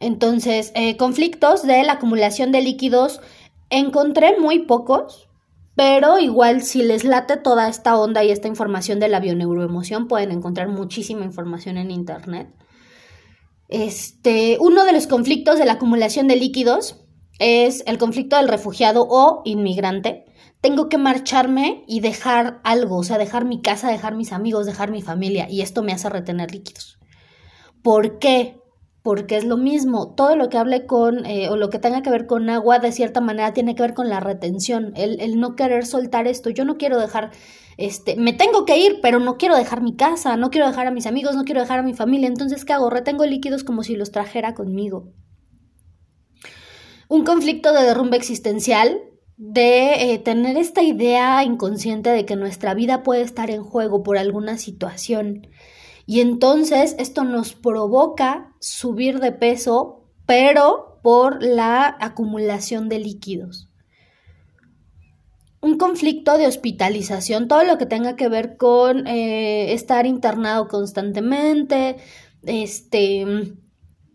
[0.02, 3.22] Entonces, eh, conflictos de la acumulación de líquidos
[3.70, 5.30] encontré muy pocos,
[5.76, 10.32] pero igual si les late toda esta onda y esta información de la bioneuroemoción, pueden
[10.32, 12.50] encontrar muchísima información en internet.
[13.72, 17.06] Este, uno de los conflictos de la acumulación de líquidos
[17.40, 20.26] es el conflicto del refugiado o inmigrante.
[20.60, 24.92] Tengo que marcharme y dejar algo, o sea, dejar mi casa, dejar mis amigos, dejar
[24.92, 27.00] mi familia, y esto me hace retener líquidos.
[27.82, 28.58] ¿Por qué?
[29.02, 32.12] Porque es lo mismo, todo lo que hable con, eh, o lo que tenga que
[32.12, 35.56] ver con agua, de cierta manera tiene que ver con la retención, el, el no
[35.56, 36.50] querer soltar esto.
[36.50, 37.32] Yo no quiero dejar
[37.78, 40.92] este, me tengo que ir, pero no quiero dejar mi casa, no quiero dejar a
[40.92, 42.90] mis amigos, no quiero dejar a mi familia, entonces ¿qué hago?
[42.90, 45.14] Retengo líquidos como si los trajera conmigo.
[47.08, 49.02] Un conflicto de derrumbe existencial
[49.38, 54.18] de eh, tener esta idea inconsciente de que nuestra vida puede estar en juego por
[54.18, 55.48] alguna situación.
[56.06, 63.71] Y entonces esto nos provoca subir de peso, pero por la acumulación de líquidos.
[65.62, 71.98] Un conflicto de hospitalización, todo lo que tenga que ver con eh, estar internado constantemente,
[72.42, 73.54] este,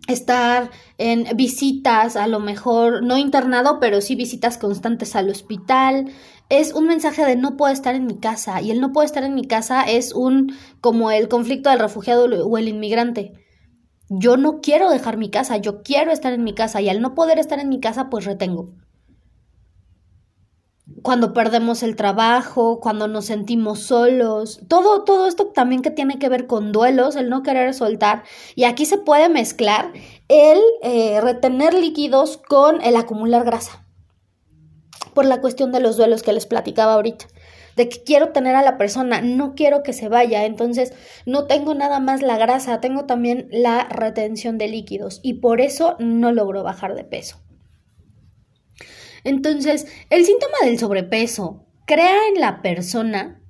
[0.09, 6.11] estar en visitas, a lo mejor no internado, pero sí visitas constantes al hospital.
[6.49, 9.23] Es un mensaje de no puedo estar en mi casa y el no puedo estar
[9.23, 13.33] en mi casa es un como el conflicto del refugiado o el inmigrante.
[14.09, 17.15] Yo no quiero dejar mi casa, yo quiero estar en mi casa y al no
[17.15, 18.75] poder estar en mi casa pues retengo
[21.07, 26.29] cuando perdemos el trabajo, cuando nos sentimos solos, todo, todo esto también que tiene que
[26.29, 28.25] ver con duelos, el no querer soltar.
[28.57, 29.93] Y aquí se puede mezclar
[30.27, 33.87] el eh, retener líquidos con el acumular grasa.
[35.15, 37.27] Por la cuestión de los duelos que les platicaba ahorita.
[37.77, 40.93] De que quiero tener a la persona, no quiero que se vaya, entonces
[41.25, 45.95] no tengo nada más la grasa, tengo también la retención de líquidos y por eso
[46.01, 47.46] no logro bajar de peso.
[49.27, 53.43] Entonces, el síntoma del sobrepeso crea en la persona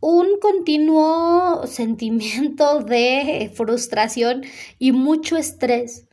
[0.00, 4.42] un continuo sentimiento de frustración
[4.80, 6.08] y mucho estrés,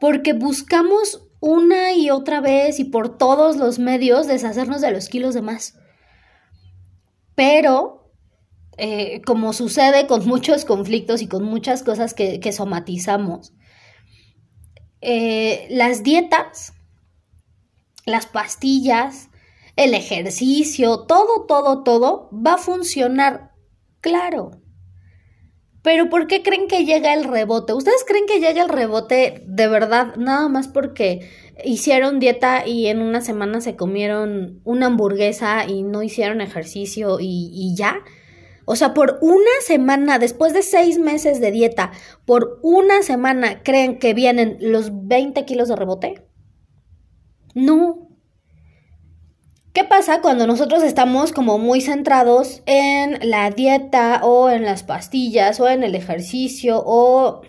[0.00, 5.34] porque buscamos una y otra vez y por todos los medios deshacernos de los kilos
[5.34, 5.78] de más.
[7.34, 8.10] Pero,
[8.78, 13.52] eh, como sucede con muchos conflictos y con muchas cosas que, somatizamos,
[15.02, 16.72] eh, las dietas
[18.06, 19.30] las pastillas,
[19.76, 23.52] el ejercicio, todo, todo, todo va a funcionar,
[24.00, 24.52] claro.
[25.82, 27.72] Pero ¿por qué creen que llega el rebote?
[27.72, 31.30] ¿Ustedes creen que llega el rebote de verdad nada más porque
[31.64, 37.50] hicieron dieta y en una semana se comieron una hamburguesa y no hicieron ejercicio y,
[37.54, 38.00] y ya?
[38.66, 41.92] O sea, por una semana, después de seis meses de dieta,
[42.26, 46.29] por una semana creen que vienen los 20 kilos de rebote?
[47.54, 48.08] No.
[49.72, 55.60] ¿Qué pasa cuando nosotros estamos como muy centrados en la dieta o en las pastillas
[55.60, 57.42] o en el ejercicio o...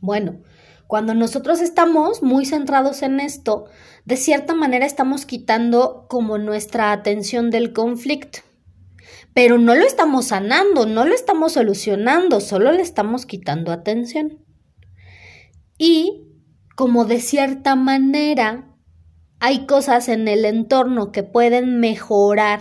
[0.00, 0.40] Bueno,
[0.86, 3.66] cuando nosotros estamos muy centrados en esto,
[4.04, 8.40] de cierta manera estamos quitando como nuestra atención del conflicto.
[9.34, 14.44] Pero no lo estamos sanando, no lo estamos solucionando, solo le estamos quitando atención.
[15.78, 16.24] Y
[16.76, 18.67] como de cierta manera
[19.40, 22.60] hay cosas en el entorno que pueden mejorar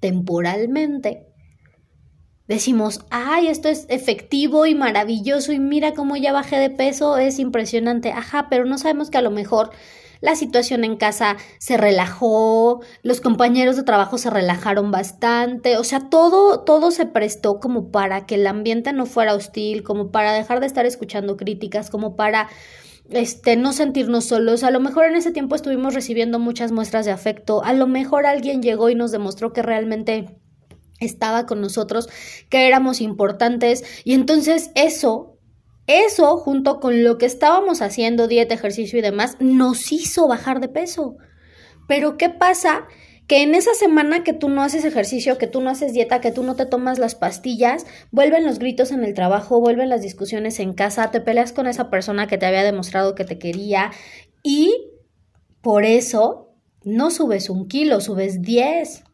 [0.00, 1.26] temporalmente,
[2.46, 7.38] decimos, ay, esto es efectivo y maravilloso y mira cómo ya bajé de peso, es
[7.38, 9.70] impresionante, ajá, pero no sabemos que a lo mejor
[10.20, 16.08] la situación en casa se relajó, los compañeros de trabajo se relajaron bastante, o sea,
[16.08, 20.60] todo, todo se prestó como para que el ambiente no fuera hostil, como para dejar
[20.60, 22.48] de estar escuchando críticas, como para
[23.10, 24.64] este, no sentirnos solos.
[24.64, 27.62] A lo mejor en ese tiempo estuvimos recibiendo muchas muestras de afecto.
[27.64, 30.38] A lo mejor alguien llegó y nos demostró que realmente
[31.00, 32.08] estaba con nosotros,
[32.48, 33.84] que éramos importantes.
[34.04, 35.38] Y entonces eso,
[35.86, 40.68] eso junto con lo que estábamos haciendo, dieta, ejercicio y demás, nos hizo bajar de
[40.68, 41.16] peso.
[41.86, 42.86] Pero ¿qué pasa?
[43.26, 46.30] Que en esa semana que tú no haces ejercicio, que tú no haces dieta, que
[46.30, 50.60] tú no te tomas las pastillas, vuelven los gritos en el trabajo, vuelven las discusiones
[50.60, 53.92] en casa, te peleas con esa persona que te había demostrado que te quería
[54.42, 54.90] y
[55.62, 59.04] por eso no subes un kilo, subes 10.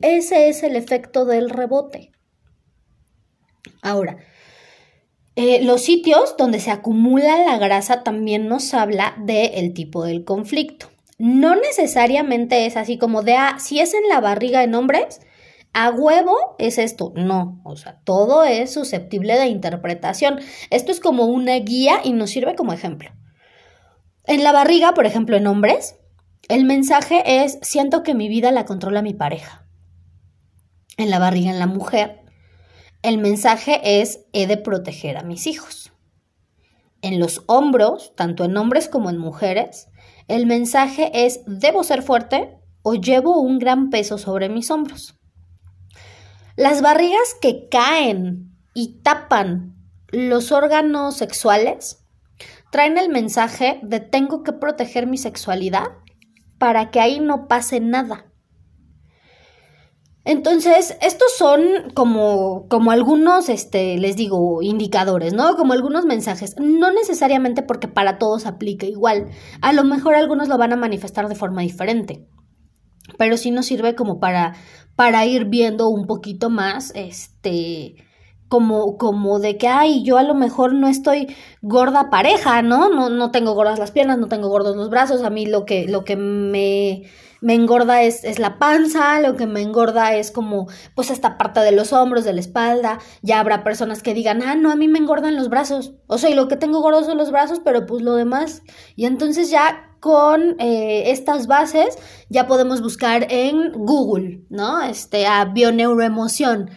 [0.00, 2.12] Ese es el efecto del rebote.
[3.82, 4.18] Ahora,
[5.34, 10.93] eh, los sitios donde se acumula la grasa también nos habla del tipo del conflicto
[11.18, 15.20] no necesariamente es así como de, ah, si es en la barriga en hombres,
[15.72, 17.12] a huevo es esto.
[17.16, 20.40] No, o sea, todo es susceptible de interpretación.
[20.70, 23.10] Esto es como una guía y nos sirve como ejemplo.
[24.24, 25.96] En la barriga, por ejemplo, en hombres,
[26.48, 29.66] el mensaje es, siento que mi vida la controla mi pareja.
[30.96, 32.22] En la barriga, en la mujer,
[33.02, 35.92] el mensaje es, he de proteger a mis hijos.
[37.02, 39.88] En los hombros, tanto en hombres como en mujeres,
[40.28, 45.14] el mensaje es, ¿debo ser fuerte o llevo un gran peso sobre mis hombros?
[46.56, 49.74] Las barrigas que caen y tapan
[50.08, 52.04] los órganos sexuales
[52.70, 55.86] traen el mensaje de tengo que proteger mi sexualidad
[56.58, 58.32] para que ahí no pase nada.
[60.24, 61.60] Entonces, estos son
[61.92, 65.54] como, como algunos, este, les digo, indicadores, ¿no?
[65.56, 66.56] Como algunos mensajes.
[66.58, 69.28] No necesariamente porque para todos aplique igual.
[69.60, 72.26] A lo mejor algunos lo van a manifestar de forma diferente.
[73.18, 74.54] Pero sí nos sirve como para,
[74.96, 77.96] para ir viendo un poquito más, este,
[78.48, 82.88] como, como de que, ay, yo a lo mejor no estoy gorda pareja, ¿no?
[82.88, 85.22] No, no tengo gordas las piernas, no tengo gordos los brazos.
[85.22, 87.02] A mí lo que, lo que me
[87.44, 91.60] me engorda es, es, la panza, lo que me engorda es como pues esta parte
[91.60, 94.88] de los hombros, de la espalda, ya habrá personas que digan, ah, no, a mí
[94.88, 97.84] me engordan los brazos, o sea, y lo que tengo gordo son los brazos, pero
[97.84, 98.62] pues lo demás,
[98.96, 101.98] y entonces ya con eh, estas bases
[102.30, 104.82] ya podemos buscar en Google, ¿no?
[104.82, 106.70] Este, a bioneuroemoción,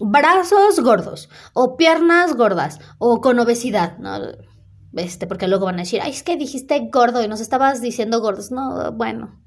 [0.00, 4.16] brazos gordos, o piernas gordas, o con obesidad, ¿no?
[4.96, 8.20] Este, porque luego van a decir, ay, es que dijiste gordo y nos estabas diciendo
[8.20, 8.50] gordos.
[8.52, 9.43] No, bueno,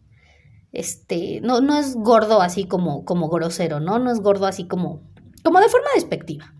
[0.77, 3.97] este, no, no es gordo así como, como grosero, ¿no?
[3.97, 5.01] No es gordo así como,
[5.43, 6.53] como de forma despectiva.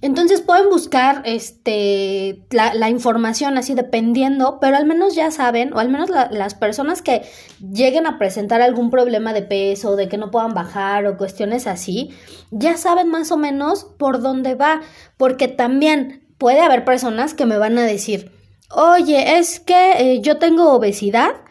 [0.00, 5.90] Entonces pueden buscar este, la, información así dependiendo, pero al menos ya saben, o al
[5.90, 7.22] menos las personas que
[7.60, 12.10] lleguen a presentar algún problema de peso, de que no puedan bajar o cuestiones así,
[12.50, 14.80] ya saben más o menos por dónde va,
[15.18, 18.32] porque también puede haber personas que me van a decir,
[18.70, 21.41] oye, es que eh, yo tengo obesidad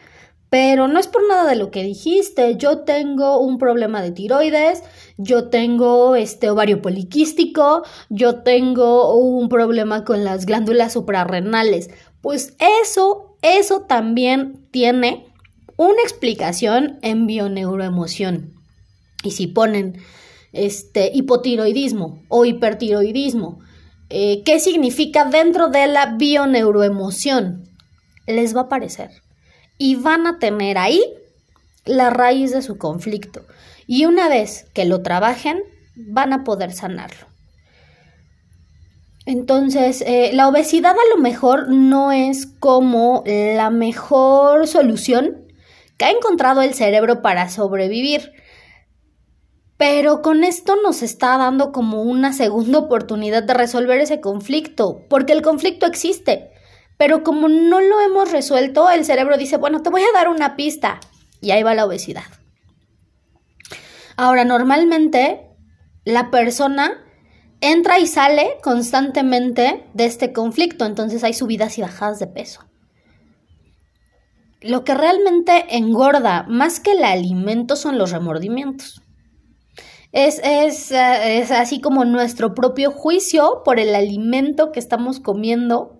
[0.52, 2.58] pero no es por nada de lo que dijiste.
[2.58, 4.82] Yo tengo un problema de tiroides,
[5.16, 11.88] yo tengo este ovario poliquístico, yo tengo un problema con las glándulas suprarrenales.
[12.20, 15.24] Pues eso, eso también tiene
[15.78, 18.52] una explicación en bioneuroemoción.
[19.24, 20.02] Y si ponen
[20.52, 23.60] este hipotiroidismo o hipertiroidismo,
[24.10, 27.70] eh, ¿qué significa dentro de la bioneuroemoción?
[28.26, 29.22] Les va a aparecer
[29.78, 31.02] y van a tener ahí
[31.84, 33.42] la raíz de su conflicto.
[33.86, 35.62] Y una vez que lo trabajen,
[35.96, 37.26] van a poder sanarlo.
[39.24, 45.42] Entonces, eh, la obesidad a lo mejor no es como la mejor solución
[45.96, 48.32] que ha encontrado el cerebro para sobrevivir.
[49.76, 55.32] Pero con esto nos está dando como una segunda oportunidad de resolver ese conflicto, porque
[55.32, 56.50] el conflicto existe.
[57.02, 60.54] Pero como no lo hemos resuelto, el cerebro dice, bueno, te voy a dar una
[60.54, 61.00] pista.
[61.40, 62.22] Y ahí va la obesidad.
[64.16, 65.50] Ahora, normalmente
[66.04, 67.04] la persona
[67.60, 72.60] entra y sale constantemente de este conflicto, entonces hay subidas y bajadas de peso.
[74.60, 79.02] Lo que realmente engorda más que el alimento son los remordimientos.
[80.12, 85.98] Es, es, eh, es así como nuestro propio juicio por el alimento que estamos comiendo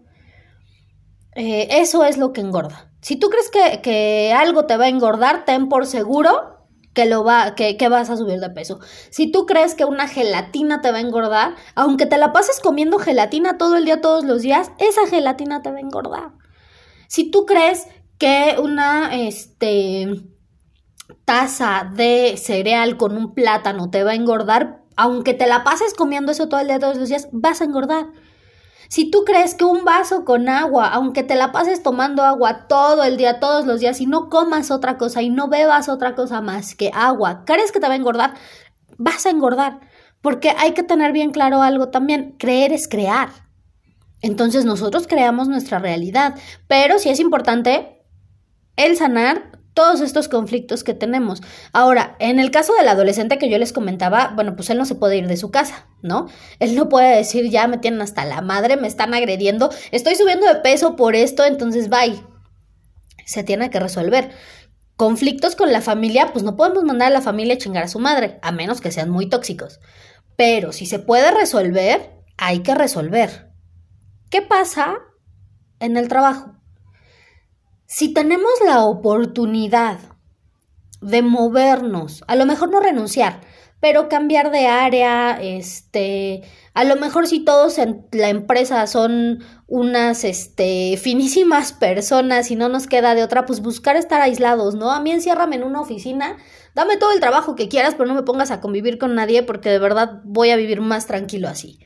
[1.35, 2.91] eh, eso es lo que engorda.
[3.01, 6.59] Si tú crees que, algo te va a engordar, ten por seguro
[6.93, 8.79] que, lo va, que, que, vas a subir de peso.
[9.11, 12.99] Si tú crees que una gelatina te va a engordar, aunque te la pases comiendo
[12.99, 16.33] gelatina todo el día, todos los días, esa gelatina te va a engordar.
[17.09, 17.87] Si tú crees
[18.19, 20.07] que una este,
[21.25, 26.33] taza de cereal con un plátano te va a engordar, aunque te la pases comiendo
[26.33, 28.07] eso todo el día, todos los días, vas a engordar.
[28.93, 33.05] Si tú crees que un vaso con agua, aunque te la pases tomando agua todo
[33.05, 36.43] el día, todos los días, y no comas otra cosa y no bebas otra cosa
[36.43, 38.35] más que agua, ¿crees que te va a engordar?
[38.99, 39.81] Vas a engordar.
[40.21, 43.31] Porque hay que tener bien claro algo también, creer es crear.
[44.21, 46.35] Entonces nosotros creamos nuestra realidad,
[46.69, 48.05] pero sí es importante
[48.77, 51.43] el sanar todos estos conflictos que tenemos.
[51.73, 54.95] Ahora, en el caso del adolescente que yo les comentaba, bueno, pues él no se
[54.95, 56.29] puede ir de su casa, ¿no?
[56.59, 60.47] Él no puede decir, ya me tienen hasta la madre, me están agrediendo, estoy subiendo
[60.47, 62.23] de peso por esto, entonces bye.
[63.25, 64.31] Se tiene que resolver.
[64.97, 67.99] Conflictos con la familia, pues no podemos mandar a la familia a chingar a su
[67.99, 69.81] madre, a menos que sean muy tóxicos.
[70.37, 73.53] Pero si se puede resolver, hay que resolver.
[74.31, 74.99] ¿Qué pasa
[75.81, 76.62] en el trabajo?
[77.95, 79.99] Si tenemos la oportunidad
[81.03, 83.43] de movernos, a lo mejor no renunciar,
[83.81, 86.41] pero cambiar de área, este,
[86.73, 92.71] a lo mejor si todos en la empresa son unas, este, finísimas personas y no
[92.71, 94.91] nos queda de otra, pues buscar estar aislados, ¿no?
[94.91, 96.39] A mí enciérrame en una oficina,
[96.75, 99.69] dame todo el trabajo que quieras, pero no me pongas a convivir con nadie porque
[99.69, 101.79] de verdad voy a vivir más tranquilo así.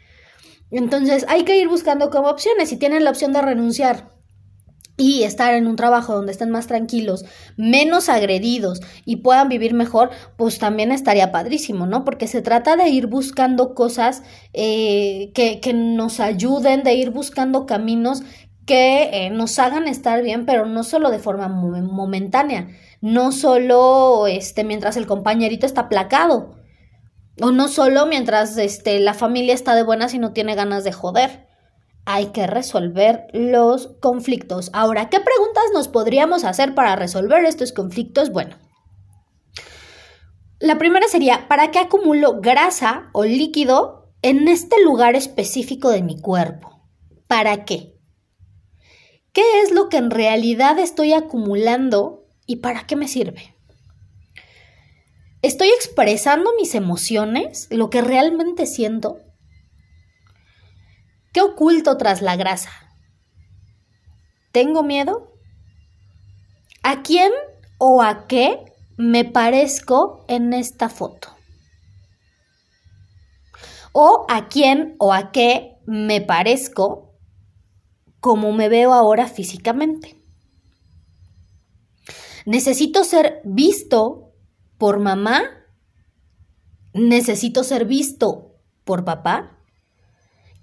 [0.71, 2.69] Entonces hay que ir buscando como opciones.
[2.69, 4.16] Si tienen la opción de renunciar
[4.97, 7.25] y estar en un trabajo donde estén más tranquilos,
[7.57, 12.05] menos agredidos y puedan vivir mejor, pues también estaría padrísimo, ¿no?
[12.05, 14.23] Porque se trata de ir buscando cosas
[14.53, 18.23] eh, que, que nos ayuden, de ir buscando caminos
[18.67, 22.69] que eh, nos hagan estar bien, pero no solo de forma momentánea,
[23.01, 26.57] no solo este, mientras el compañerito está placado,
[27.41, 30.93] o no solo mientras este, la familia está de buenas y no tiene ganas de
[30.93, 31.46] joder.
[32.07, 34.71] Hay que resolver los conflictos.
[34.73, 38.31] Ahora, ¿qué preguntas nos podríamos hacer para resolver estos conflictos?
[38.31, 38.57] Bueno,
[40.59, 46.19] la primera sería, ¿para qué acumulo grasa o líquido en este lugar específico de mi
[46.19, 46.81] cuerpo?
[47.27, 47.99] ¿Para qué?
[49.33, 53.55] ¿Qué es lo que en realidad estoy acumulando y para qué me sirve?
[55.43, 59.19] ¿Estoy expresando mis emociones, lo que realmente siento?
[61.37, 62.71] ¿Qué oculto tras la grasa?
[64.53, 65.35] ¿Tengo miedo?
[66.83, 67.31] ¿A quién
[67.77, 71.29] o a qué me parezco en esta foto?
[73.93, 77.13] ¿O a quién o a qué me parezco
[78.21, 80.17] como me veo ahora físicamente.
[82.47, 84.33] Necesito ser visto
[84.79, 85.43] por mamá.
[86.95, 89.56] Necesito ser visto por papá.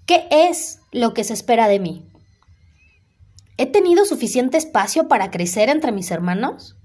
[0.06, 2.06] ¿Qué es lo que se espera de mí?
[3.56, 6.76] ¿He tenido suficiente espacio para crecer entre mis hermanos?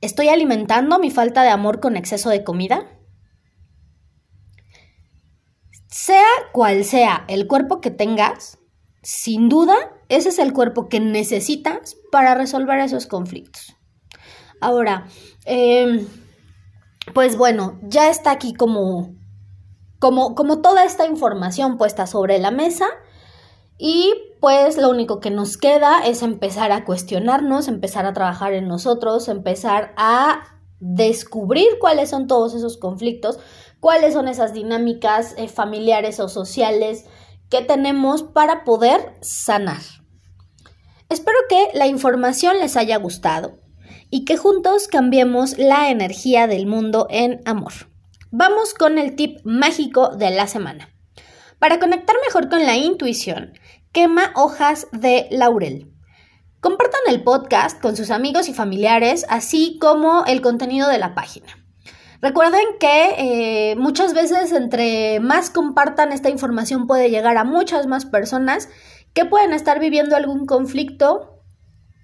[0.00, 2.86] ¿Estoy alimentando mi falta de amor con exceso de comida?
[5.88, 8.58] Sea cual sea el cuerpo que tengas,
[9.02, 9.74] sin duda,
[10.08, 13.76] ese es el cuerpo que necesitas para resolver esos conflictos.
[14.60, 15.06] Ahora,
[15.44, 16.06] em,
[17.14, 19.14] pues bueno, ya está aquí como,
[20.02, 22.86] como, como toda esta información puesta sobre la mesa
[23.78, 28.66] y pues lo único que nos queda es empezar a cuestionarnos, empezar a trabajar en
[28.66, 33.38] nosotros, empezar a descubrir cuáles son todos esos conflictos,
[33.78, 37.04] cuáles son esas dinámicas eh, familiares o sociales
[37.48, 39.82] que tenemos para poder sanar.
[41.10, 43.52] Espero que la información les haya gustado
[44.10, 47.91] y que juntos cambiemos la energía del mundo en amor.
[48.34, 50.88] Vamos con el tip mágico de la semana.
[51.58, 53.52] Para conectar mejor con la intuición,
[53.92, 55.92] quema hojas de laurel.
[56.58, 61.48] Compartan el podcast con sus amigos y familiares, así como el contenido de la página.
[62.22, 68.06] Recuerden que eh, muchas veces entre más compartan esta información puede llegar a muchas más
[68.06, 68.70] personas
[69.12, 71.42] que pueden estar viviendo algún conflicto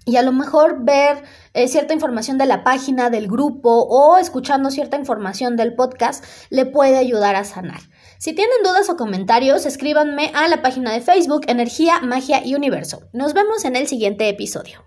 [0.05, 1.23] y a lo mejor ver
[1.59, 6.65] eh, cierta información de la página, del grupo o escuchando cierta información del podcast le
[6.65, 7.81] puede ayudar a sanar.
[8.17, 13.01] Si tienen dudas o comentarios, escríbanme a la página de Facebook Energía, Magia y Universo.
[13.13, 14.83] Nos vemos en el siguiente episodio.